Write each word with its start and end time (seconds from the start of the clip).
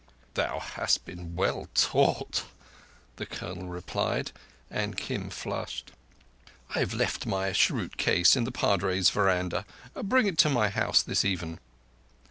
"Thou 0.33 0.57
hast 0.57 1.05
been 1.05 1.35
well 1.35 1.67
taught," 1.75 2.45
the 3.17 3.25
Colonel 3.27 3.67
replied, 3.67 4.31
and 4.67 4.97
Kim 4.97 5.29
flushed. 5.29 5.91
"I 6.73 6.79
have 6.79 6.95
left 6.95 7.27
my 7.27 7.51
cheroot 7.53 7.97
case 7.97 8.35
in 8.35 8.43
the 8.43 8.51
Padre's 8.51 9.11
veranda. 9.11 9.63
Bring 9.93 10.25
it 10.25 10.39
to 10.39 10.49
my 10.49 10.69
house 10.69 11.03
this 11.03 11.23
even." 11.23 11.59